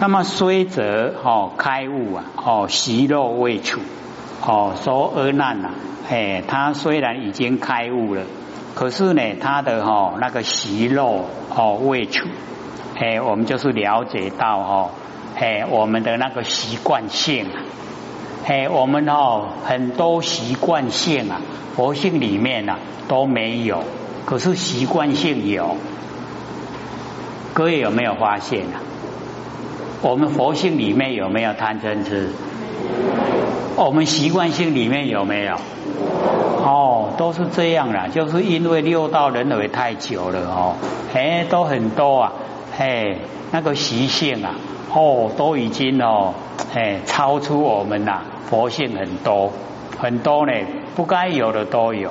[0.00, 3.80] 那么虽则哦开悟啊，哦习肉未处，
[4.44, 5.70] 哦说阿难呐，
[6.10, 8.22] 哎，他虽然已经开悟了，
[8.74, 11.24] 可是呢，他的哈那个习肉
[11.56, 12.26] 哦未处，
[12.98, 14.90] 哎，我们就是了解到哦，
[15.36, 17.46] 哎，我们的那个习惯性，
[18.46, 21.40] 哎，我们哦很多习惯性啊，
[21.76, 22.76] 佛性里面呢
[23.06, 23.84] 都没有，
[24.26, 25.76] 可是习惯性有，
[27.54, 28.82] 各位有没有发现啊？
[30.04, 32.28] 我们佛性里面有没有贪嗔痴？
[33.74, 35.54] 我们习惯性里面有没有？
[36.62, 40.74] 哦，都是这样啦，就是因为六道轮回太久了哦，
[41.14, 42.32] 哎，都很多啊，
[42.78, 43.16] 哎，
[43.50, 44.54] 那个习性啊，
[44.92, 46.34] 哦，都已经哦，
[46.74, 49.50] 哎，超出我们呐，佛性很多
[49.98, 50.52] 很多呢，
[50.94, 52.10] 不该有的都有，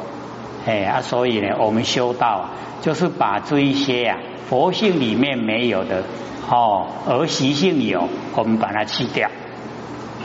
[0.65, 2.49] 哎啊，所以呢，我们修道啊，
[2.81, 4.17] 就是把这一些啊，
[4.47, 6.03] 佛性里面没有的。
[6.49, 9.29] 哦，而习性有，我们把它去掉，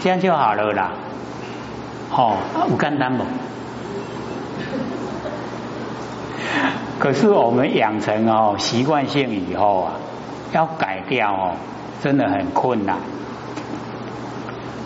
[0.00, 0.92] 这样就好了啦。
[2.10, 2.36] 哦，
[2.68, 3.24] 不简单不？
[6.98, 9.92] 可是我们养成哦习惯性以后啊，
[10.52, 11.52] 要改掉哦，
[12.02, 12.98] 真的很困难。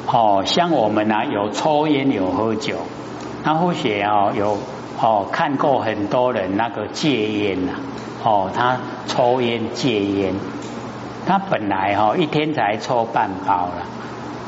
[0.07, 2.77] 哦，像我们呢，有抽烟有喝酒，
[3.43, 4.59] 那或许哦有
[5.03, 7.73] 哦看过很多人那个戒烟呐，
[8.23, 10.35] 哦他抽烟戒烟。
[11.27, 13.87] 他本来哈一天才抽半包了，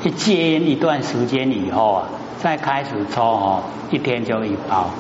[0.05, 2.05] 一戒烟一段时间以后啊，
[2.39, 4.91] 再开始抽哦，一天就一包。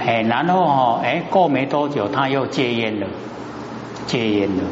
[0.00, 3.06] 哎，然后哦，哎过没多久他又戒烟了，
[4.06, 4.62] 戒烟了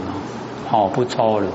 [0.71, 1.49] 哦，不抽了。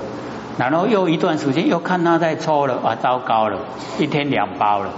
[0.58, 3.58] 然后又一段时间又看他在抽了，啊，糟糕了，
[4.00, 4.90] 一天两包了，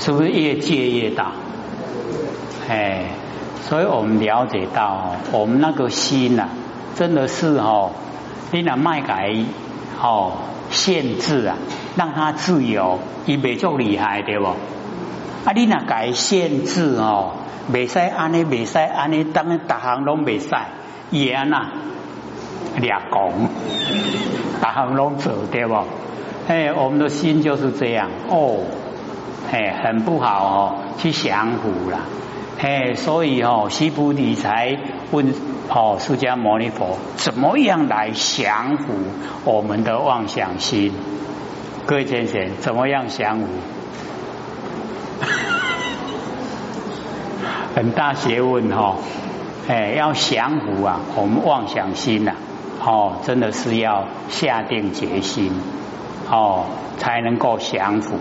[0.00, 1.32] 是不是越戒越大？
[2.68, 3.04] 哎，
[3.68, 6.48] 所以我们了解到我们那个心呐。
[6.96, 7.92] 真的是哦，
[8.52, 9.32] 你那卖改
[10.02, 10.32] 哦
[10.70, 11.56] 限制啊，
[11.96, 14.46] 让他自由，伊未足厉害对不？
[15.44, 17.32] 啊，你那改限制哦，
[17.72, 20.48] 未使安尼，未使安尼，当逐行拢未使，
[21.10, 21.68] 也呐，
[22.76, 23.30] 俩讲，
[24.60, 25.76] 逐行拢做对不？
[26.48, 28.58] 哎，我们的心就是这样哦，
[29.52, 32.00] 哎，很不好哦，去降服了。
[32.60, 34.76] 哎，所以哦，西菩提才
[35.10, 35.34] 问
[35.68, 38.92] 哦，释迦牟尼佛怎么样来降服
[39.44, 40.92] 我们的妄想心？
[41.86, 43.46] 各位先生，怎么样降服？
[47.74, 48.96] 很大学问哈！
[49.68, 52.34] 哎，要降服啊，我们妄想心呐，
[52.84, 55.52] 哦，真的是要下定决心
[56.30, 56.66] 哦，
[56.98, 58.16] 才能够降服。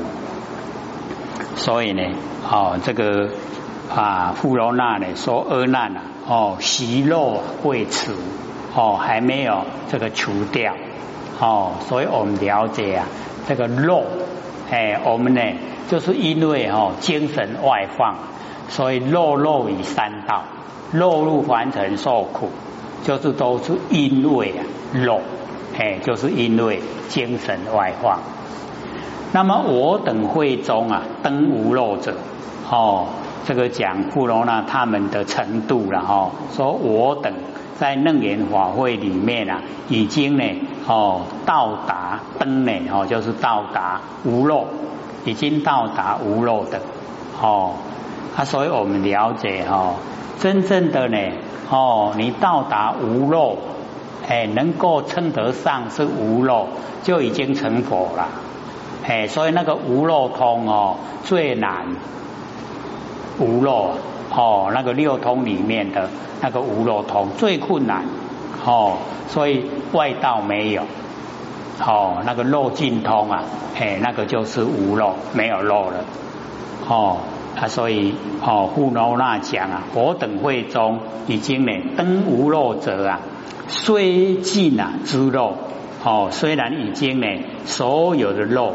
[1.60, 2.02] 所以呢，
[2.50, 3.30] 哦，这个。
[3.90, 8.12] 啊，富罗那呢说阿难啊，哦，息肉未除，
[8.76, 10.76] 哦，还没有这个除掉，
[11.40, 13.08] 哦，所以我们了解啊，
[13.48, 14.04] 这个肉，
[14.70, 15.42] 哎，我们呢
[15.88, 18.14] 就是因为哦精神外放，
[18.70, 20.44] 所以肉肉以三道，
[20.92, 22.52] 肉入凡尘受苦，
[23.04, 24.62] 就是都是因为啊
[24.94, 25.20] 肉，
[25.80, 28.20] 哎，就是因为精神外放。
[29.32, 32.16] 那么我等会中啊，登无肉者，
[32.70, 33.06] 哦。
[33.46, 37.34] 这个讲富罗那他们的程度了哈，说我等
[37.80, 40.44] 在楞严法会里面啊，已经呢
[40.86, 44.68] 哦到达登呢哦，就是到达无漏，
[45.26, 46.80] 已经到达无漏的
[47.42, 47.72] 哦
[48.38, 49.96] 啊，所以我们了解哈，
[50.40, 51.18] 真正的呢
[51.72, 53.58] 哦，你到达无漏，
[54.28, 56.68] 哎，能够称得上是无漏，
[57.02, 58.28] 就已经成佛了，
[59.06, 61.88] 哎，所以那个无漏通哦最难。
[63.42, 63.92] 无漏
[64.36, 66.10] 哦，那个六通里面的
[66.42, 68.04] 那个无漏通最困难
[68.66, 68.98] 哦，
[69.30, 70.82] 所以外道没有
[71.80, 73.44] 哦，那个漏尽通啊，
[73.80, 76.04] 哎，那个就是无漏，没有漏了
[76.90, 77.20] 哦
[77.58, 78.14] 啊，所以
[78.46, 83.22] 哦，富罗那讲啊，我等会中已经呢登无漏者啊，
[83.70, 85.54] 虽尽啊之漏
[86.04, 87.28] 哦，虽然已经呢
[87.64, 88.74] 所有的漏。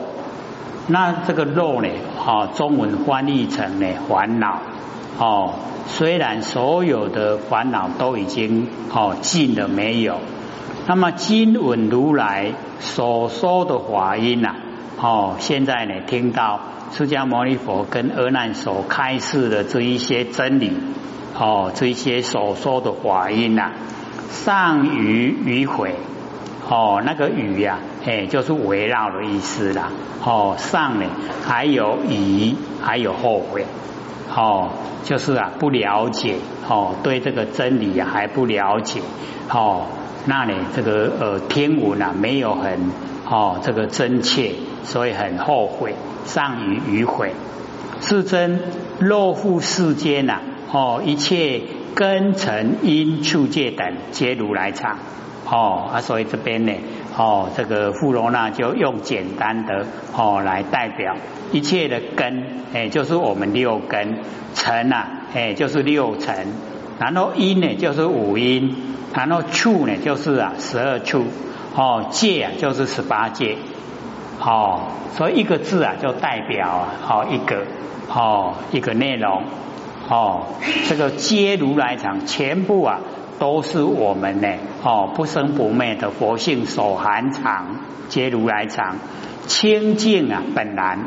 [0.86, 1.88] 那这个肉呢？
[2.26, 4.60] 哦，中文翻译成呢烦恼
[5.18, 5.54] 哦。
[5.86, 10.18] 虽然所有的烦恼都已经哦尽了没有，
[10.86, 14.54] 那么金稳如来所说的法音呐，
[15.00, 16.60] 哦，现在呢听到
[16.92, 20.72] 释迦牟尼佛跟阿难所开示的这一些真理
[21.38, 23.72] 哦，这一些所说的法音呐，
[24.28, 25.94] 上于迂回。
[26.68, 29.90] 哦，那个语呀，哎，就是围绕的意思啦。
[30.24, 31.06] 哦，上呢
[31.44, 33.66] 还有疑，还有后悔。
[34.34, 34.70] 哦，
[35.04, 36.36] 就是啊，不了解。
[36.66, 39.02] 哦，对这个真理还不了解。
[39.50, 39.82] 哦，
[40.24, 42.90] 那里这个呃天文啊没有很
[43.28, 45.94] 哦这个真切，所以很后悔，
[46.24, 47.32] 丧于迂回。
[48.00, 48.60] 是真
[48.98, 50.40] 若复世间呐，
[50.72, 51.60] 哦一切
[51.94, 54.96] 根尘因处界等皆如来藏。
[55.46, 56.72] 哦啊，所以这边呢，
[57.16, 59.86] 哦这个富罗那就用简单的
[60.16, 61.16] 哦来代表
[61.52, 64.20] 一切的根，哎就是我们六根，
[64.54, 66.48] 尘啊，哎就是六尘，
[66.98, 68.74] 然后因呢就是五因，
[69.14, 71.24] 然后处呢就是啊十二处，
[71.76, 73.58] 哦界啊就是十八界，
[74.40, 74.80] 哦
[75.14, 77.66] 所以一个字啊就代表啊哦一个
[78.08, 79.42] 哦一个内容，
[80.08, 80.46] 哦
[80.88, 83.00] 这个皆如来藏全部啊。
[83.38, 84.48] 都是我们呢
[84.82, 87.76] 哦不生不灭的佛性所含藏，
[88.08, 88.96] 皆如来藏
[89.46, 90.98] 清净啊本来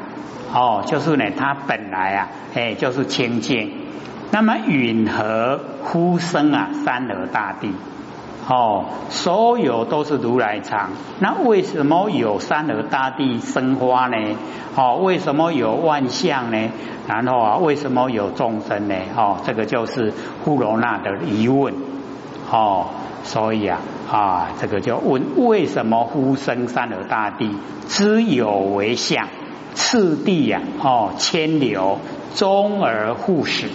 [0.53, 3.71] 哦就是呢它本来啊哎就是清净，
[4.31, 7.73] 那么允和呼声啊三河大地
[8.47, 10.89] 哦所有都是如来藏，
[11.19, 14.17] 那为什么有三河大地生花呢？
[14.75, 16.69] 哦为什么有万象呢？
[17.07, 18.95] 然后啊为什么有众生呢？
[19.15, 20.13] 哦这个就是
[20.43, 21.86] 富罗那的疑问。
[22.49, 22.87] 哦，
[23.23, 27.51] 所以啊啊，这个就问为什么呼声三河大地
[27.89, 29.27] 之有为相，
[29.73, 31.99] 次第呀哦牵流
[32.35, 33.67] 终而互始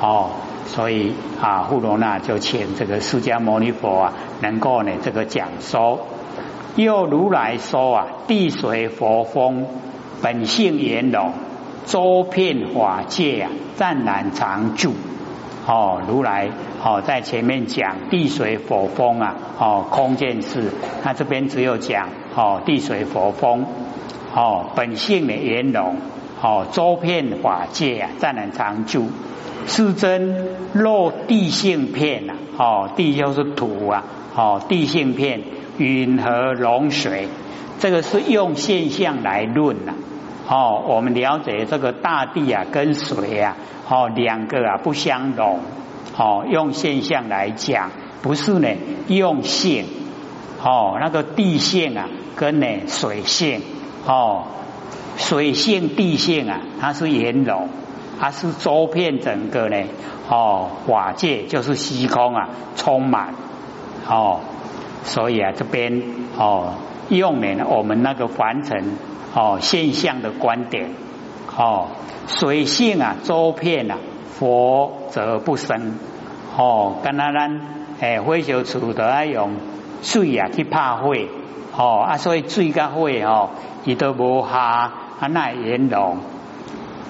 [0.00, 0.30] 哦，
[0.66, 6.00] 所以啊护罗那就请这个释迦牟尼佛啊能够呢这个讲说，
[6.74, 9.66] 又如来说啊地水佛风
[10.20, 11.32] 本性圆融，
[11.86, 14.94] 周遍法界啊湛然常住。
[15.66, 16.48] 哦，如来
[16.82, 20.72] 哦，在前面讲地水火风啊，哦，空见事，
[21.04, 23.66] 那这边只有讲哦，地水火风
[24.34, 25.96] 哦，本性的圆融
[26.40, 29.10] 哦，周遍法界啊，湛然常住，
[29.66, 34.04] 是真若地性片呐，哦，地就是土啊，
[34.34, 35.42] 哦，地性片
[35.76, 37.28] 云和龙水，
[37.78, 39.92] 这个是用现象来论呐。
[40.48, 43.56] 哦，我们了解这个大地啊，跟水啊，
[43.88, 45.60] 哦，两个啊不相容。
[46.20, 47.90] 哦，用现象来讲，
[48.20, 48.68] 不是呢，
[49.08, 49.86] 用性。
[50.62, 53.62] 哦，那个地性啊，跟呢水性，
[54.06, 54.44] 哦，
[55.16, 57.68] 水性地性啊，它是圆融，
[58.20, 59.82] 它是周遍整个呢，
[60.28, 63.34] 哦，法界就是虚空啊，充满。
[64.06, 64.40] 哦，
[65.04, 66.02] 所以啊，这边
[66.36, 66.74] 哦，
[67.08, 68.98] 用呢我们那个凡尘。
[69.32, 70.90] 哦，现象的观点，
[71.56, 71.86] 哦，
[72.26, 73.96] 水性啊，周遍啊，
[74.32, 75.94] 佛则不生。
[76.60, 77.58] 哦，跟那咱
[78.00, 79.52] 诶，火烧厝都要用
[80.02, 81.14] 水啊去拍火，
[81.74, 83.48] 哦啊，所以水甲火哦，
[83.86, 86.18] 伊都无下啊那形容。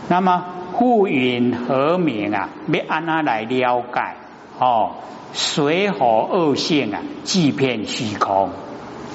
[0.09, 4.15] 那么护云和明啊，要安那来了解？
[4.61, 4.93] 哦，
[5.33, 8.51] 水火二性啊，即遍虚空。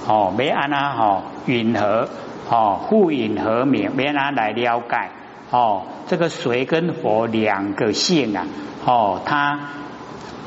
[0.06, 2.10] 哦，要安那吼云和。
[2.50, 5.10] 哦，互引和明，别人来了解。
[5.50, 8.46] 哦，这个水跟火两个性啊，
[8.86, 9.60] 哦，它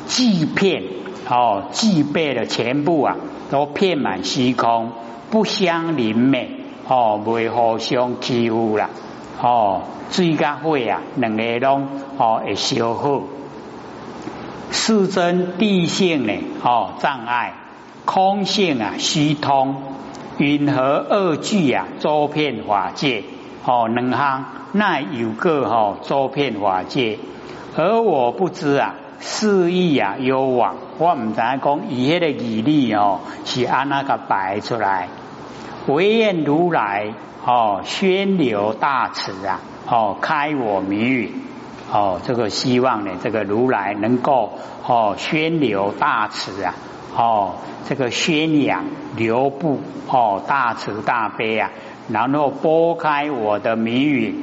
[0.08, 0.82] 既遍
[1.28, 3.16] 哦，具备了全部啊，
[3.50, 4.90] 都遍满虚空，
[5.30, 6.48] 不相邻灭，
[6.88, 8.88] 哦，未互相欺负啦。
[9.40, 13.22] 哦，水甲火啊，两个拢哦会消耗。
[14.70, 16.32] 世真地性呢，
[16.62, 17.54] 哦障碍，
[18.04, 19.76] 空性啊虚通。
[20.38, 23.24] 云和二句啊，周遍法界
[23.64, 27.18] 哦，两行那有个哦周遍法界，
[27.76, 35.08] 而我不知啊，肆意啊有往，我唔知讲以迄个义理哦，是安那个摆出来，
[35.86, 37.12] 唯愿如来
[37.44, 41.32] 哦，宣流大慈啊，哦开我谜语
[41.92, 46.74] 哦，这个希望呢，这个如来能够哦宣流大慈啊。
[47.16, 47.54] 哦，
[47.88, 48.84] 这个宣扬
[49.16, 51.70] 流布哦，大慈大悲啊，
[52.08, 54.34] 然后拨开我的谜语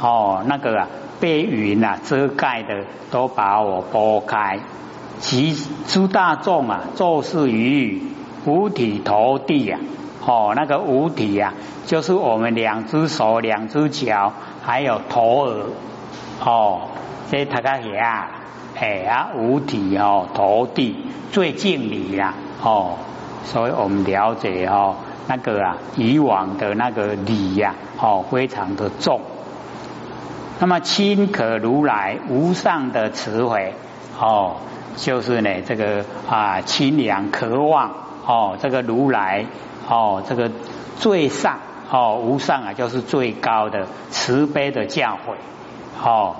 [0.00, 0.88] 哦，那个啊
[1.20, 4.58] 被云啊遮盖的都把我拨开，
[5.18, 5.54] 其
[5.86, 8.02] 诸大众啊，做事于
[8.46, 9.78] 五体投地啊，
[10.24, 11.52] 哦，那个五体啊，
[11.86, 15.66] 就是我们两只手、两只脚，还有头耳
[16.44, 16.80] 哦，
[17.30, 18.30] 这大家啊。
[18.78, 20.96] 哎啊，五体哦，投地
[21.32, 22.94] 最敬礼啦哦，
[23.44, 24.94] 所以我们了解哦，
[25.26, 29.20] 那个啊，以往的那个礼呀，哦，非常的重。
[30.60, 33.72] 那么亲可如来无上的慈悲
[34.20, 34.56] 哦，
[34.96, 37.90] 就是呢这个啊，清凉渴望
[38.26, 39.46] 哦，这个如来
[39.88, 40.50] 哦，这个
[40.98, 45.34] 最上哦，无上啊，就是最高的慈悲的教诲
[46.04, 46.36] 哦。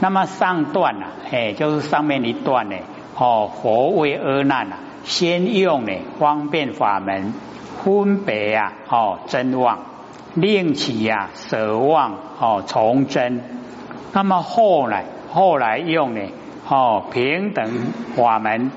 [0.00, 2.76] 那么上段啊，哎，就是上面一段呢，
[3.18, 7.34] 哦，佛为阿难啊，先用呢方便法门
[7.84, 9.78] 分别啊哦真妄，
[10.34, 13.42] 令其呀舍望哦从真。
[14.12, 16.20] 那么后来后来用呢
[16.68, 17.70] 哦平等
[18.16, 18.70] 法门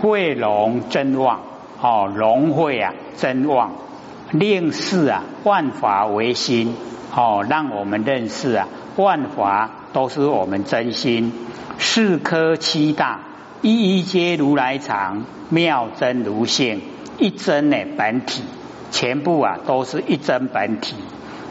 [0.00, 1.40] 汇融真妄
[1.80, 3.72] 哦融会啊真妄，
[4.30, 6.74] 令事啊万法为心
[7.14, 11.32] 哦，让我们认识啊万法都是我们真心。
[11.78, 13.20] 四科七大，
[13.62, 16.80] 一一皆如来藏，妙真如性，
[17.18, 18.42] 一真呢本体，
[18.96, 20.96] 全部啊都是一真本体。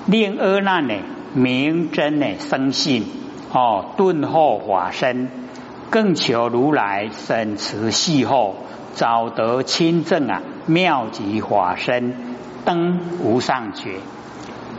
[0.08, 0.96] 令阿难呢
[1.36, 3.04] 明真呢生信，
[3.54, 5.30] 哦顿后法身，
[5.92, 8.56] 更求如来审持细后，
[8.96, 12.16] 早得亲证啊妙极法身，
[12.66, 13.98] 登无上觉。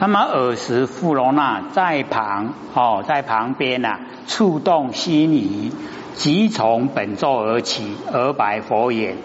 [0.00, 5.72] 那么尔时，富罗那在旁哦，在旁边呐，触动心仪，
[6.14, 9.16] 即从本座而起，而白佛言：“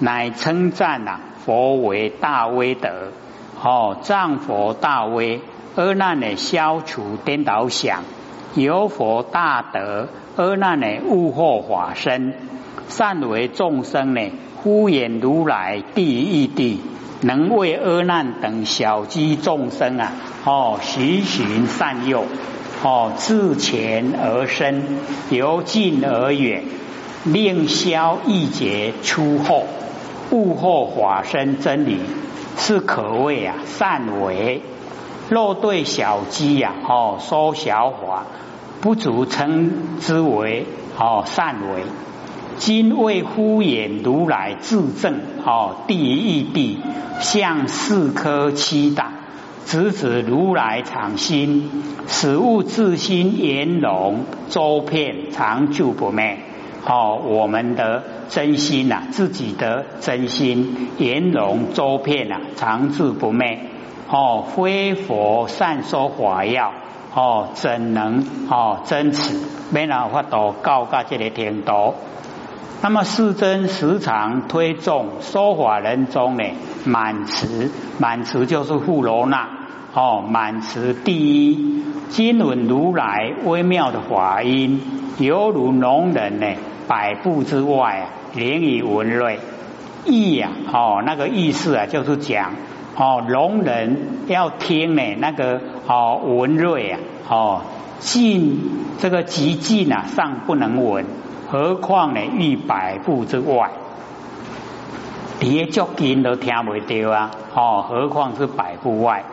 [0.00, 2.88] 乃称赞呐，佛为大威德
[3.62, 5.40] 哦，藏佛大威，
[5.76, 8.02] 阿难呢消除颠倒想，
[8.54, 12.34] 有佛大德，阿难呢悟惑法身，
[12.88, 14.20] 善为众生呢，
[14.62, 16.80] 敷衍如来第一地。”
[17.22, 20.12] 能为阿难等小机众生啊，
[20.46, 22.24] 哦，循循善诱，
[22.82, 24.82] 哦，自前而生，
[25.28, 26.64] 由近而远，
[27.24, 29.66] 令消一劫出后，
[30.30, 31.98] 悟后法身真理，
[32.56, 34.62] 是可谓啊善为。
[35.28, 38.26] 若对小机呀，哦，说小法，
[38.80, 40.66] 不足称之为
[40.98, 41.82] 哦善为。
[42.58, 49.12] 今为敷衍如来自证哦，第一义谛向四科七大，
[49.64, 51.70] 直指如来常心，
[52.06, 56.38] 使物自心圆融周遍长久不灭。
[56.86, 63.58] 哦，我们的真心呐，自己的真心圆融周遍呐，长治不灭。
[64.08, 66.72] 哦，非佛善说法要
[67.14, 69.36] 哦，怎能哦真持？
[69.70, 71.94] 没人法度告到这个程度。
[72.82, 76.44] 那么世尊时常推重说法人中呢，
[76.86, 79.48] 满持满持就是富罗那
[79.92, 84.80] 哦，满持第一，经闻如来微妙的法音，
[85.18, 86.46] 犹如聋人呢
[86.88, 89.38] 百步之外啊，连以闻瑞
[90.04, 92.54] 意呀哦，那个意思啊，就是讲
[92.96, 97.62] 哦，聋人要听呢那个哦闻瑞啊哦，
[97.98, 98.60] 近
[98.98, 101.04] 这个极近啊，尚不能闻。
[101.52, 102.20] 何况呢？
[102.38, 103.72] 一百步之外，
[105.40, 107.30] 连足近都听不到啊！
[107.56, 109.24] 哦，何况是百步外？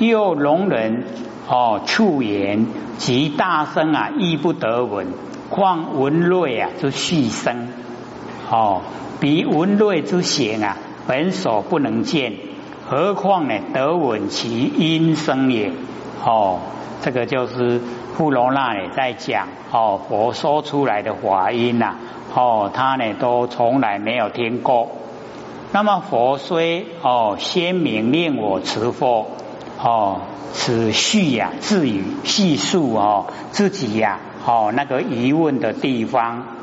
[0.00, 1.04] 又聋人
[1.48, 2.66] 哦，触言
[2.98, 5.06] 及大声啊，亦不得闻。
[5.48, 7.68] 况闻瑞啊，就细声
[8.50, 8.82] 哦，
[9.20, 10.76] 比闻瑞之显啊，
[11.06, 12.34] 本所不能见。
[12.88, 13.54] 何况呢？
[13.72, 15.72] 得闻其音声也。
[16.24, 16.60] 哦，
[17.02, 17.80] 这个就是。
[18.16, 21.96] 富罗那也，在讲哦，佛说出来的法音呐，
[22.34, 24.88] 哦，他呢都从来没有听过。
[25.70, 29.26] 那么佛虽哦先明令我持佛
[29.84, 30.22] 哦，
[30.54, 36.55] 此序呀自语细述哦自己呀哦那个疑问的地方，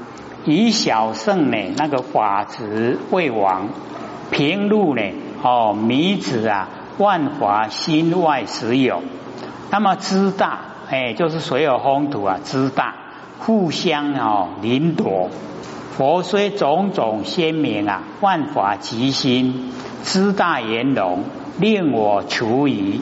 [0.46, 3.70] 以小圣呢那个法执为王，
[4.32, 5.02] 平路呢
[5.42, 9.02] 哦迷子啊万法心外实有，
[9.72, 10.60] 那么知大。
[10.90, 12.94] 哎，就是所有风土啊，之大
[13.40, 15.30] 互相哦临夺。
[15.98, 19.72] 佛虽种种鲜明啊，万法即心，
[20.04, 21.24] 之大圆融，
[21.60, 23.02] 令我除疑。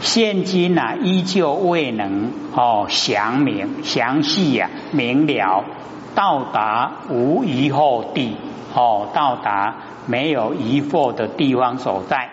[0.00, 5.64] 现今啊，依旧未能哦详明详细呀明了，
[6.14, 8.36] 到达无疑惑地
[8.74, 9.76] 哦，到达
[10.06, 12.30] 没有疑惑的地方所在。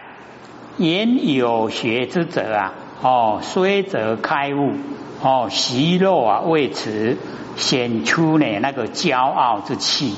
[0.78, 2.74] 言有学之者啊。
[3.02, 4.74] 哦，虽则开悟，
[5.22, 7.18] 哦，习肉啊未持，
[7.56, 10.16] 显出呢那个骄傲之气。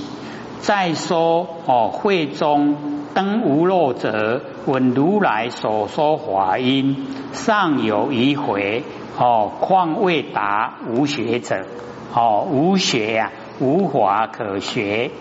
[0.62, 8.84] 再说哦，会中登无漏者，闻如来所说法音，尚有一回。
[9.20, 11.64] 哦，况未达无学者，
[12.16, 15.12] 哦，无学呀，无法可学。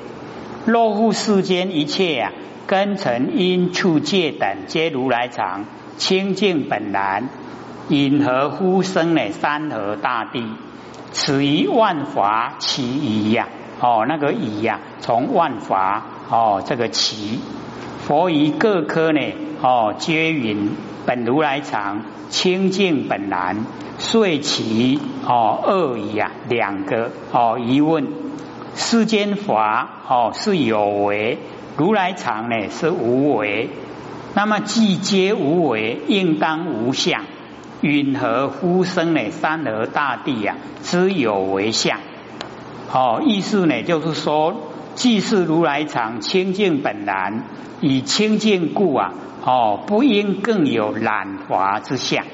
[0.65, 2.33] 若乎世间一切呀，
[2.67, 5.67] 根尘因处界等，皆如来藏，
[5.99, 7.29] 清净本然。
[7.89, 9.31] 因何呼声呢？
[9.33, 10.45] 山河大地，
[11.11, 13.49] 此于万法其一呀！
[13.81, 17.41] 哦，那个一呀，从万法哦，这个起，
[17.99, 19.21] 佛于各科呢
[19.61, 20.71] 哦，皆云
[21.05, 23.67] 本如来藏，清净本然，
[23.99, 28.07] 遂其哦二疑呀，两个哦疑问：
[28.75, 31.39] 世间法哦是有为，
[31.77, 33.71] 如来藏呢是无为，
[34.35, 37.25] 那么既皆无为，应当无相。
[37.83, 39.31] 允和呼生呢？
[39.31, 41.99] 山河大地呀，只有为相。
[42.93, 44.55] 哦，意思呢就是说，
[44.95, 47.45] 既是如来藏清净本然，
[47.81, 49.15] 以清净故啊，
[49.47, 52.27] 哦，不应更有染华之相。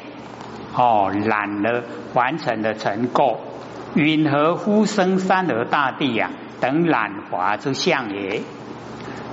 [0.75, 3.37] 哦，染了完成的成垢，
[3.97, 8.43] 允和呼生山河大地呀等染华之相也。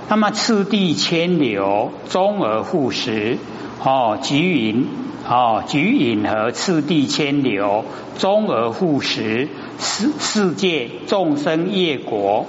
[0.08, 3.38] 那么次第千流，终而复始。
[3.84, 4.86] 哦，即云。
[5.26, 7.86] 哦，举引和次第千流，
[8.18, 12.44] 终而复始，世世界众生业国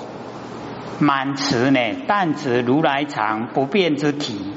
[1.00, 1.79] 满持呢？
[2.05, 4.51] 但指如来藏不变之体，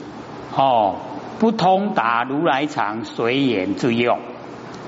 [0.53, 0.97] 哦，
[1.39, 4.19] 不通达如来藏随缘之用，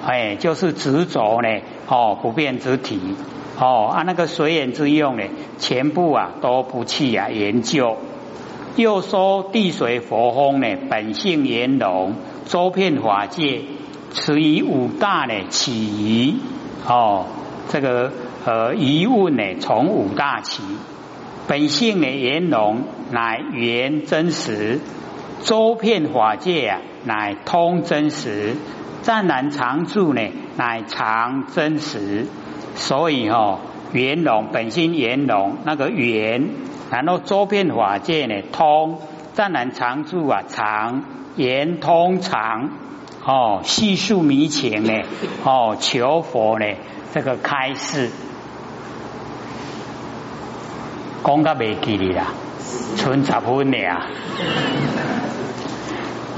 [0.04, 1.48] 哎，就是执着呢？
[1.90, 3.00] 哦，不变之体，
[3.59, 5.25] 哦，啊，那个随缘之用呢，
[5.59, 7.97] 全部啊都不去啊研究。
[8.76, 12.14] 又说地水火风呢，本性圆融，
[12.47, 13.62] 周遍法界，
[14.12, 16.37] 此以五大呢起疑。
[16.87, 17.26] 哦，
[17.68, 18.12] 这个
[18.44, 20.62] 呃疑问呢从五大起，
[21.49, 24.78] 本性呢圆融乃圆真实，
[25.42, 28.54] 周遍法界啊乃通真实，
[29.02, 30.21] 湛然常住呢
[30.57, 32.26] 乃常真实，
[32.75, 33.59] 所以哈
[33.92, 36.49] 圆融本心圆融那个圆。
[36.90, 38.99] 然后周遍法界呢通，
[39.35, 41.04] 湛然常住啊常
[41.37, 42.71] 圆通常
[43.25, 44.92] 哦细数迷情呢
[45.45, 46.66] 哦求佛呢
[47.14, 48.11] 这个开示，
[51.25, 52.26] 讲到未记哩啦，
[52.97, 54.07] 存十分俩。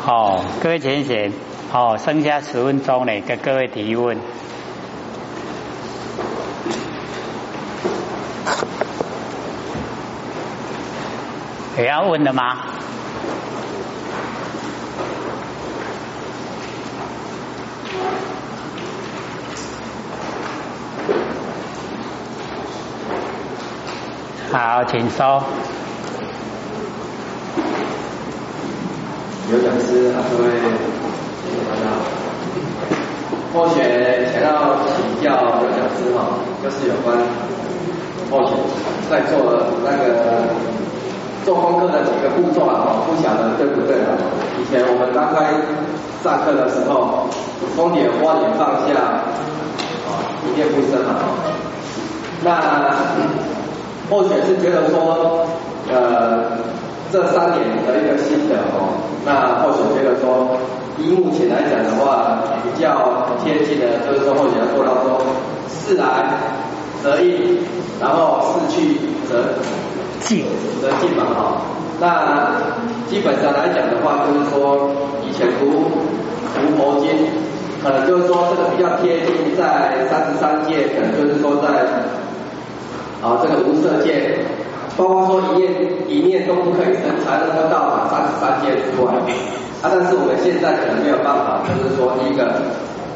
[0.00, 1.32] 好，各位先生，
[1.72, 4.18] 好，剩下十分钟呢，给各位提问。
[11.78, 12.58] 也要问的吗？
[24.52, 25.42] 好，请说。
[29.50, 30.81] 有讲师啊，各位。
[33.52, 33.80] 或许
[34.32, 37.16] 想要请教刘讲师哈，就是有关
[38.30, 38.54] 或许
[39.10, 39.38] 在做
[39.84, 40.42] 那个。
[41.44, 44.14] 做功课的几个步骤啊，不晓得对不对啊？
[44.60, 45.50] 以前我们刚开
[46.22, 47.26] 上课的时候，
[47.74, 48.94] 风点、花点放下，
[50.06, 51.18] 啊，一念不生嘛。
[52.44, 52.94] 那
[54.08, 55.44] 或许是觉得说，
[55.90, 56.62] 呃，
[57.10, 57.58] 这三年
[57.88, 60.56] 的一个心得哦，那或许觉得说，
[60.98, 65.20] 以目前来讲的话，比较贴近的，就是说或许要做到说，
[65.68, 66.04] 事来
[67.02, 67.58] 则应，
[68.00, 69.44] 然后事去则。
[70.24, 70.44] 进
[70.80, 71.56] 则进嘛哈，
[72.00, 72.54] 那
[73.10, 74.88] 基本上来讲的话，就是说
[75.26, 75.90] 以前读
[76.54, 77.10] 读佛经，
[77.82, 81.66] 可能就是说这个比较贴近在三十三界，可能就是说在
[83.20, 84.38] 啊这个无色界，
[84.96, 85.72] 包括说一念
[86.08, 89.12] 一念都不可以生，才能够到达三十三界之外。
[89.82, 92.52] 啊，但是我们现在可能没有办法，就是说第一个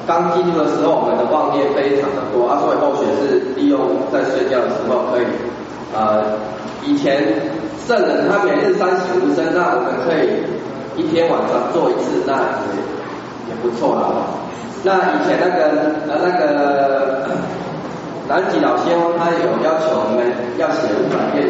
[0.07, 5.27] 刚进入的时候，我们的妄念非常的多，啊，所以后学是利用在睡觉的时候可以
[5.95, 6.25] 呃。
[6.85, 7.19] 以前
[7.85, 10.39] 圣人他每日三省吾身，那我们可以
[10.95, 12.35] 一天晚上做一次，那
[12.71, 12.79] 也
[13.49, 14.23] 也不错了。
[14.85, 15.67] 那以前那个
[16.07, 17.27] 呃那个
[18.29, 20.27] 南极老仙翁他有要求我们
[20.59, 21.47] 要写五百遍。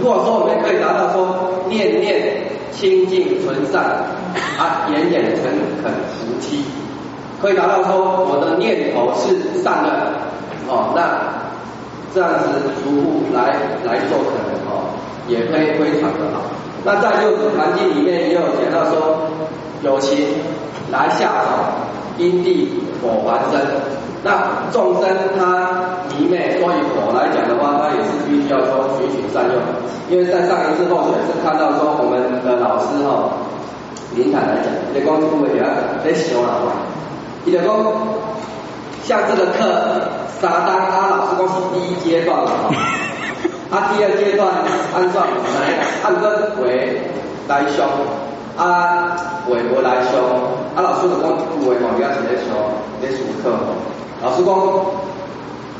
[0.00, 2.42] 如果说我们可以达到说念念
[2.72, 3.82] 清净纯善
[4.58, 5.44] 啊，言言诚
[5.82, 6.64] 恳服气，
[7.40, 10.12] 可以达到说我的念头是善的
[10.68, 11.20] 哦，那
[12.14, 14.90] 这样子逐步来来做可能哦。
[15.28, 16.42] 也可以非常的好。
[16.84, 19.30] 那在《六祖坛经》里面也有讲到说，
[19.82, 20.26] 有情
[20.90, 21.50] 来下手，
[22.18, 22.68] 因地
[23.00, 23.60] 火还生。
[24.22, 29.56] 那众生他迷昧，所以我来讲的话，他也是必须要说循循善诱。
[30.10, 33.32] 因为在上一次后选是看到说，我们的老师哈，
[34.14, 36.60] 林坦来讲，你讲不会啊，在想啊，
[37.44, 37.68] 你就讲
[39.04, 39.64] 像这个课，
[40.42, 42.74] 沙当他老师讲是第一阶段了哈。
[43.70, 44.48] 啊，第二阶段
[44.94, 47.00] 按照来按根为
[47.48, 47.84] 来修，
[48.60, 49.16] 啊
[49.48, 50.20] 为无来修，
[50.76, 51.32] 啊老师就讲
[51.64, 52.52] 为旁边是咧修
[53.00, 53.08] 咧
[53.40, 53.72] 上课，
[54.20, 54.52] 老师讲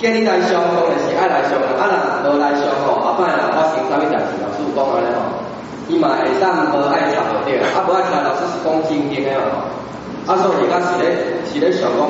[0.01, 1.85] 建议来修当然是爱来修，啊
[2.25, 5.21] 若无来修吼，后摆若发生啥物代志，老师讲安尼吼，
[5.93, 12.01] 伊嘛会当无爱插就对啊，无爱插老师是讲正经的吼，啊所以而家是咧是咧想讲，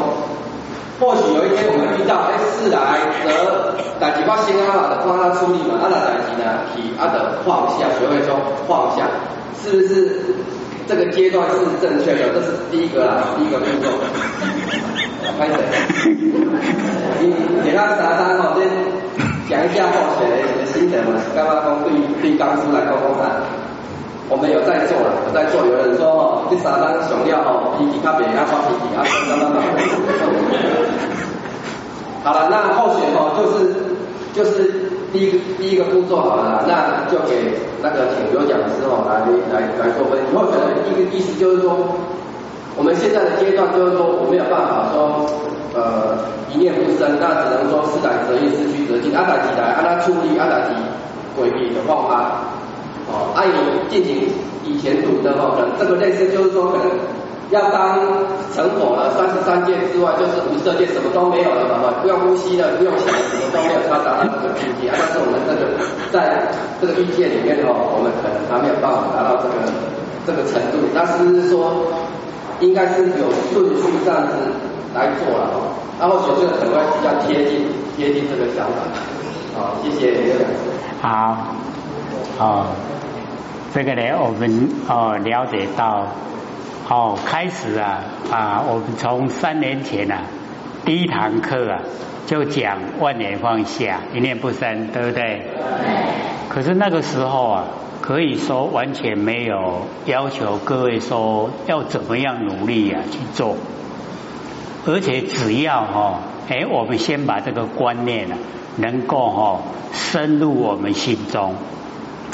[1.03, 2.79] 或许有一天我们遇到，哎，事来
[3.27, 8.39] 则代志发生啊嘛，就帮他处理嘛，啊那代志呢，提啊的放下，学会说
[8.71, 9.11] 放下，
[9.59, 10.23] 是不是
[10.87, 12.29] 这个阶段是正确的？
[12.35, 13.88] 这是第一个啦，第一个步骤。
[15.38, 15.55] 开始，
[17.21, 18.69] 你给他啥啥哦，先
[19.49, 20.27] 讲一下后学
[20.59, 23.40] 的心得嘛，刚刚讲对对刚出来讲讲看。
[24.29, 25.66] 我们有在做了，有在做。
[25.66, 29.59] 有人说哦，第三单熊料哦，脾气特别要发皮皮啊，慢慢慢。
[32.23, 33.75] 好了，那后续哦，就是
[34.33, 34.71] 就是
[35.12, 39.20] 第一个第一个步骤好了，那就给那个请有奖的时候来
[39.53, 40.37] 来来做分析。
[40.37, 40.57] 后的
[40.88, 41.77] 一个意思就是说，
[42.77, 45.27] 我们现在的阶段就是说，我没有办法说
[45.75, 46.18] 呃
[46.53, 50.75] 一念不生，那只能说事来则应，事去则进，按打起来，按他处理，按打起
[51.37, 52.42] 规避的方法。
[53.11, 53.55] 哦，按你
[53.90, 54.29] 进行
[54.64, 56.87] 以前读的话，可能这个类似就是说，可能
[57.51, 57.99] 要当
[58.55, 64.91] 成佛了，三十三界之外就是五色界，什么都没有了嘛，不用呼吸了，不用想，什么都没有，他达到这个境界。
[64.95, 65.75] 但是我们这个
[66.13, 66.47] 在
[66.81, 69.55] 这个境界里面哦，我们可能还没有办法达到这个
[70.27, 70.79] 这个程度。
[70.95, 71.91] 但是说，
[72.61, 74.35] 应该是有顺序这样子
[74.95, 75.75] 来做了哦。
[75.99, 78.87] 然后觉得可能会比较贴近贴近这个想法。
[79.59, 80.71] 好，谢谢刘讲师。
[81.03, 81.37] 好，
[82.39, 82.67] 哦。
[83.73, 86.05] 这个呢，我们哦了解到，
[86.90, 90.24] 哦开始啊啊，我们从三年前啊
[90.85, 91.83] 第一堂课啊
[92.26, 95.14] 就讲万年放下，一念不生，对不对？
[95.14, 95.42] 对。
[96.48, 97.64] 可是那个时候啊，
[98.00, 103.55] 可以说完全没有要求各位说要怎么样努力啊去做，
[104.85, 108.37] 而且只要哈，哎，我们先把这个观念啊
[108.79, 109.61] 能够哈
[109.92, 111.55] 深入我们心中。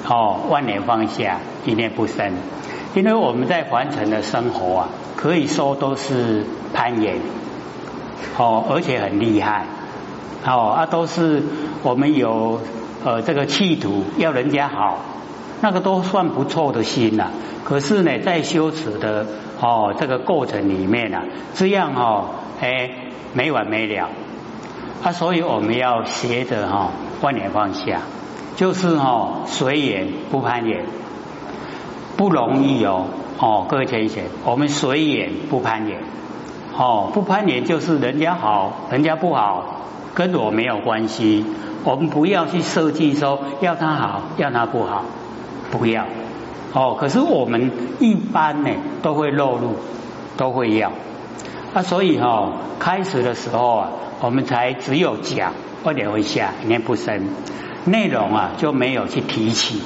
[0.08, 2.32] 哦，万年放下，一念不生。
[2.96, 7.16] 因为我们在凡尘的生活啊，可以说都是攀岩，
[8.38, 9.66] 哦，而且很厉害，
[10.46, 11.42] 哦啊，都是
[11.82, 12.58] 我们有
[13.04, 15.00] 呃这个企图要人家好，
[15.60, 17.28] 那个都算不错的心呐。
[17.64, 19.26] 可是呢，在修持的
[19.60, 22.30] 哦这个过程里面啊，这样哦，
[22.62, 22.90] 哎
[23.34, 24.08] 没完没了
[25.02, 28.00] 啊，所以我们要学着哈万年放下。
[28.56, 30.86] 就是哦，随缘不攀缘，
[32.16, 33.06] 不容易哦
[33.38, 36.00] 哦，各位同学，我们随缘不攀缘，
[36.76, 39.82] 哦，不攀缘就是人家好，人家不好，
[40.14, 41.44] 跟我没有关系。
[41.84, 45.04] 我们不要去设计说要他好，要他不好，
[45.70, 46.06] 不要
[46.72, 46.96] 哦。
[46.98, 48.70] 可是我们一般呢
[49.02, 49.76] 都会落入，
[50.36, 50.90] 都会要
[51.74, 53.88] 啊，所以哈，开始的时候啊，
[54.20, 55.52] 我们才只有讲，
[55.84, 57.28] 二点会下，念不深。
[57.84, 59.80] 内容啊就没有去提起，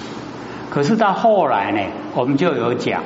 [0.71, 1.81] 可是到后来呢，
[2.15, 3.03] 我们就有讲，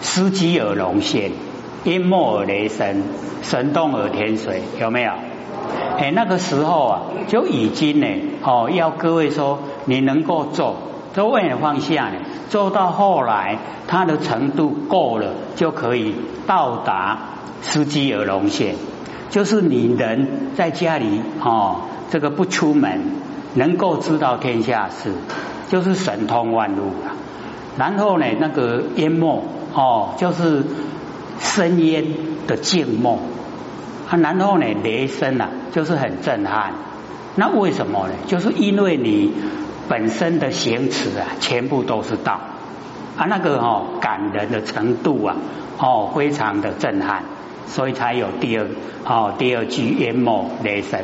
[0.00, 1.30] 司机而龙现，
[1.84, 3.02] 淹没而雷神，
[3.42, 5.12] 神动而天水，有没有？
[5.98, 8.06] 哎，那个时候啊，就已经呢，
[8.42, 10.76] 哦，要各位说，你能够做，
[11.14, 12.16] 都为了放下呢，
[12.48, 16.14] 做到后来，它的程度够了，就可以
[16.46, 17.18] 到达
[17.60, 18.74] 司机而龙现，
[19.28, 23.22] 就是你人在家里哦，这个不出门。
[23.54, 25.12] 能够知道天下事，
[25.68, 27.12] 就是神通万路了。
[27.76, 30.64] 然后呢，那个淹没哦，就是
[31.40, 32.04] 深烟
[32.46, 33.18] 的静默。
[34.08, 36.72] 啊，然后呢，雷声啊，就是很震撼。
[37.36, 38.14] 那为什么呢？
[38.26, 39.32] 就是因为你
[39.88, 42.38] 本身的行持啊，全部都是道
[43.16, 45.36] 啊，那个哦感人的程度啊，
[45.78, 47.24] 哦非常的震撼，
[47.66, 48.66] 所以才有第二
[49.04, 51.00] 哦第二句淹没雷声。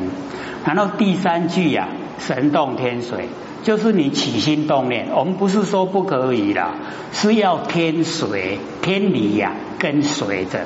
[0.63, 1.87] 然后第三句呀。
[2.21, 3.27] 神动天水，
[3.63, 6.75] 就是你起心动念，我们不是说不可以啦，
[7.11, 10.61] 是要天水天理呀跟随着。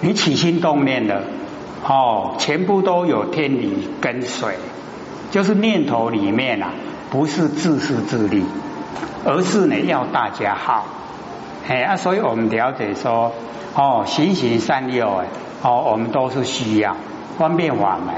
[0.00, 1.24] 你起心动念的
[1.86, 4.54] 哦，全部都有天理跟随，
[5.30, 6.72] 就是念头里面啊，
[7.10, 8.44] 不是自私自利，
[9.24, 10.86] 而是呢要大家好。
[11.68, 13.32] 哎啊，所以我们了解说
[13.74, 15.26] 哦，行行善诱哎，
[15.62, 16.96] 哦，我们都是需要
[17.38, 18.14] 方便法门。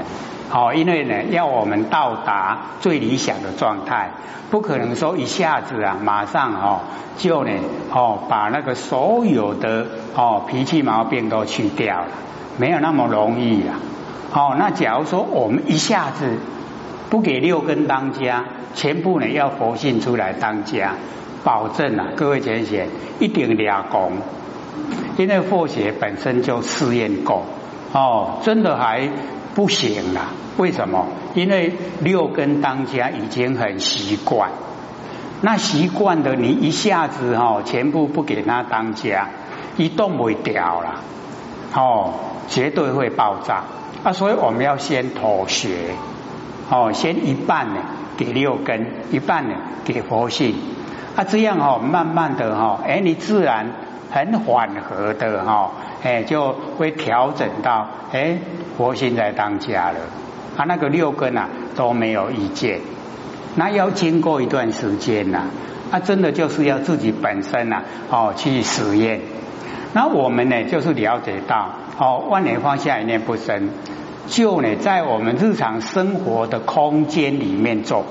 [0.49, 4.09] 好，因为呢，要我们到达最理想的状态，
[4.49, 6.79] 不可能说一下子啊，马上哦，
[7.17, 7.51] 就呢
[7.93, 9.85] 哦，把那个所有的
[10.15, 12.07] 哦脾气毛病都去掉了，
[12.57, 13.77] 没有那么容易啊。
[14.33, 16.39] 哦，那假如说我们一下子
[17.11, 20.95] 不给六根当家，全部呢要佛性出来当家，
[21.43, 22.87] 保证啊，各位浅显
[23.19, 24.13] 一定俩功，
[25.15, 27.43] 因为佛学本身就试验过，
[27.93, 29.07] 哦，真的还。
[29.59, 30.21] 不行了，
[30.55, 31.05] 为什么？
[31.35, 34.51] 因为六根当家已经很习惯，
[35.41, 39.27] 那习惯的你一下子哈，全部不给他当家，
[39.75, 41.03] 一动不掉了。
[41.75, 42.13] 哦，
[42.47, 43.63] 绝对会爆炸
[44.01, 44.13] 啊！
[44.13, 45.89] 所以我们要先妥协，
[46.69, 47.81] 哦，先一半呢
[48.15, 50.55] 给六根，一半呢给佛性
[51.17, 53.73] 啊，这样哦，慢慢的哈，哎，你自然
[54.11, 55.71] 很缓和的哈，
[56.03, 58.37] 哎，就会调整到哎
[58.77, 59.99] 佛性在当家了。
[60.57, 62.79] 啊，那个六根啊都没有意见，
[63.55, 65.43] 那要经过一段时间呐，
[65.91, 69.21] 啊，真的就是要自己本身呐哦去实验。
[69.93, 73.69] 那我们呢，就是了解到，哦，万年放下一念不生，
[74.27, 78.05] 就呢，在我们日常生活的空间里面做，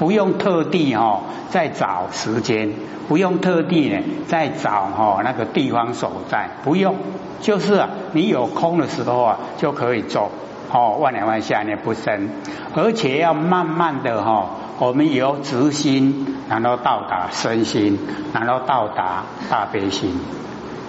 [0.00, 2.72] 不用特地哈再找时间，
[3.06, 6.96] 不用特地呢再找哈那个地方所在，不用，
[7.42, 10.30] 就是啊，你有空的时候啊就可以做，
[10.72, 12.30] 哦，万年放下一念不生，
[12.74, 17.98] 而且要慢慢的哈，我们由直心，然后到达身心，
[18.32, 20.18] 然后到达大悲心。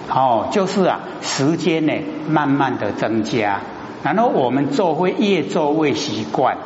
[0.10, 1.94] 哦，就是啊，时间呢，
[2.30, 3.60] 慢慢的增加，
[4.04, 6.58] 然后我们做会越做越习惯，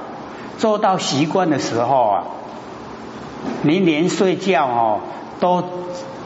[0.58, 2.24] 做到习惯的时候啊，
[3.64, 5.00] 你连睡觉哦，
[5.40, 5.64] 都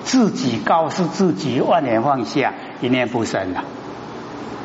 [0.04, 3.64] 自己告诉自己万年放下，一念不生了，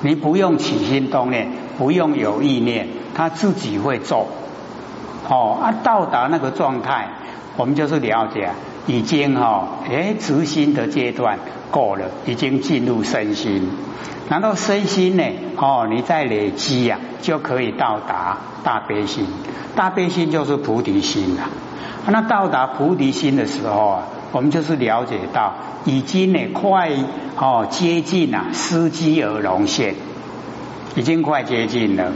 [0.03, 4.29] 你不用起心动念，不用有意念，他自己会做。
[5.29, 7.09] 哦，啊，到达那个状态，
[7.57, 8.51] 我们就是了解。
[8.87, 11.39] 已经哈，哎，执心的阶段
[11.71, 13.71] 过了，已经进入身心。
[14.29, 15.25] 然后身心呢，
[15.57, 19.27] 哦，你再累积呀，就可以到达大悲心。
[19.77, 21.43] 大悲心就是菩提心了。
[22.07, 26.91] 那到达菩提心的时候啊，我们就是了解到，已经呢快
[27.37, 29.95] 哦接近啊，司机而龙现，
[30.95, 32.13] 已经快接近了。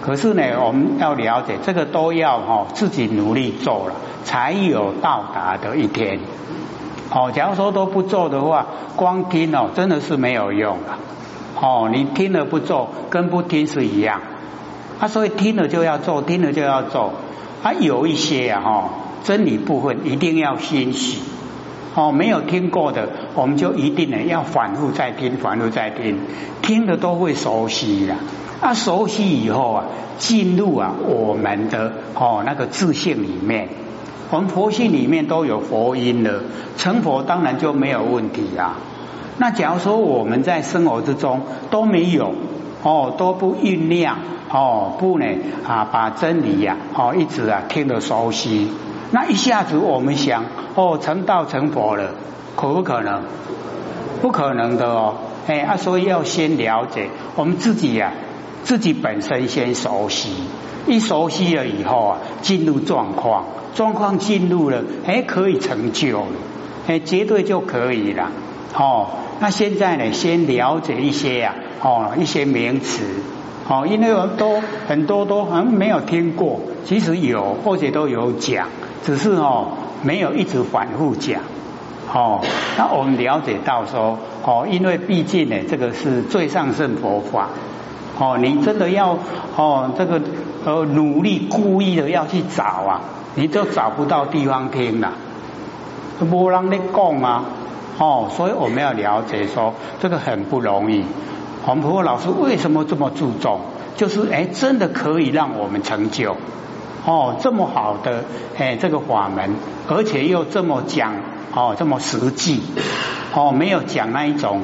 [0.00, 6.18] 可是呢，我们要了解这个都要哈自己努力做了，才有到达的一天。
[7.10, 10.98] 哦，假如说都不做的话，光听哦，真的是没有用了。
[11.60, 14.20] 哦，你听了不做，跟不听是一样。
[14.98, 17.12] 啊，所以听了就要做，听了就要做。
[17.62, 18.90] 啊，有一些啊哈
[19.22, 21.20] 真理部分一定要欣喜。
[21.94, 26.18] 哦，没有听过的，我们就一定呢要反复再听，反复再听，
[26.60, 28.16] 听的都会熟悉了。
[28.60, 29.84] 啊，熟悉以后啊，
[30.18, 33.68] 进入啊我们的哦那个自信里面，
[34.30, 36.42] 我们佛性里面都有佛音了，
[36.76, 38.76] 成佛当然就没有问题啊。
[39.38, 42.32] 那假如说我们在生活之中都没有
[42.82, 44.18] 哦，都不酝酿
[44.50, 45.26] 哦，不呢
[45.66, 48.70] 啊把真理呀哦一直啊听得熟悉，
[49.10, 50.44] 那一下子我们想
[50.74, 52.10] 哦成道成佛了，
[52.56, 53.22] 可不可能？
[54.22, 55.14] 不可能的哦，
[55.46, 58.12] 哎啊，所以要先了解我们自己呀。
[58.62, 60.30] 自己本身先熟悉，
[60.86, 63.44] 一熟悉了以后啊，进入状况，
[63.74, 66.26] 状况进入了，哎，可以成就了，
[66.86, 68.30] 哎，绝对就可以了。
[68.74, 69.06] 哦，
[69.40, 73.04] 那现在呢，先了解一些呀，哦，一些名词，
[73.68, 78.68] 哦，因为都很多都好像没有听过，其实有或者都有讲，
[79.04, 79.68] 只是哦，
[80.02, 81.40] 没有一直反复讲。
[82.12, 82.40] 哦，
[82.78, 87.48] 那我们了解到说，哦，因为毕竟呢，这个是最上圣佛法。
[88.16, 89.18] 哦，你真的要
[89.56, 90.20] 哦，这个
[90.64, 93.00] 呃努力故意的要去找啊，
[93.34, 95.12] 你都找不到地方听了，
[96.30, 97.44] 不让你讲啊，
[97.98, 101.04] 哦，所以我们要了解说这个很不容易。
[101.64, 103.60] 黄婆老师为什么这么注重？
[103.96, 106.36] 就是哎，真的可以让我们成就
[107.06, 108.24] 哦，这么好的
[108.58, 109.50] 哎这个法门，
[109.88, 111.14] 而且又这么讲
[111.54, 112.60] 哦，这么实际
[113.34, 114.62] 哦，没有讲那一种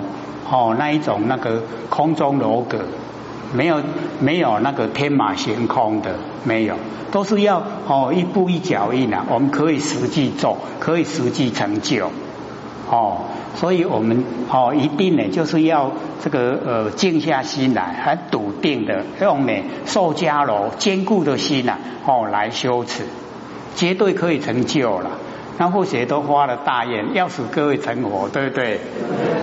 [0.50, 2.78] 哦那一种那个空中楼阁。
[3.52, 3.82] 没有
[4.20, 6.14] 没有那个天马行空的，
[6.44, 6.76] 没有，
[7.10, 9.26] 都是要哦一步一脚印啊。
[9.28, 12.12] 我们可以实际做，可以实际成就
[12.90, 13.18] 哦。
[13.55, 15.90] 所以我们哦一定呢，就是要
[16.22, 19.53] 这个呃静下心来，很笃定的用呢
[19.87, 23.05] 受家罗坚固的心呐哦来修持，
[23.74, 25.11] 绝对可以成就了。
[25.59, 28.81] 那或许都花了大愿，要使各位成佛，对不对？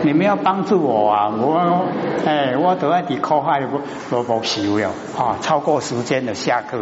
[0.02, 1.30] 你们要帮助我啊！
[1.30, 1.86] 我
[2.26, 3.80] 哎，我都要抵课海不
[4.10, 5.38] 不不修了啊！
[5.42, 6.80] 超过时间的下课。